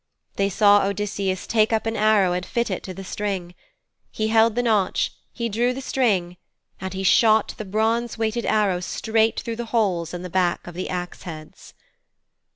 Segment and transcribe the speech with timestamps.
[0.35, 3.53] They saw Odysseus take up an arrow and fit it to the string.
[4.09, 6.37] He held the notch, and he drew the string,
[6.79, 10.73] and he shot the bronze weighted arrow straight through the holes in the back of
[10.73, 11.75] the axe heads.